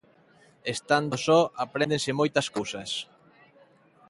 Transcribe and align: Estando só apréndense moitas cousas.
Estando 0.75 1.15
só 1.25 1.39
apréndense 1.65 2.17
moitas 2.19 2.47
cousas. 2.55 2.89